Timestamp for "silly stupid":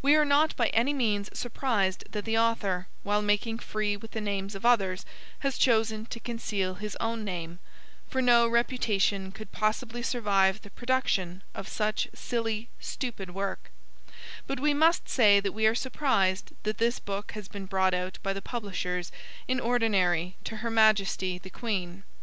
12.14-13.32